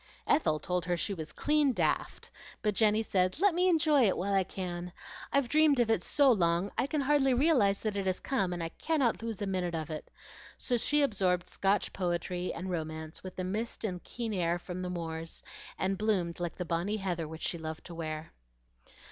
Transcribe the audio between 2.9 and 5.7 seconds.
said, "Let me enjoy it while I can. I've